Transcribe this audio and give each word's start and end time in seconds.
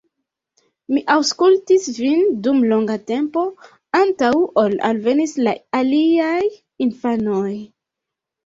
Mi 0.95 1.01
aŭskultis 1.15 1.83
vin 1.97 2.23
dum 2.47 2.63
longa 2.71 2.95
tempo 3.11 3.43
antaŭ 4.01 4.33
ol 4.63 4.75
alvenis 4.89 5.37
la 5.49 5.55
aliaj 5.83 6.43
infanoj. 6.89 7.49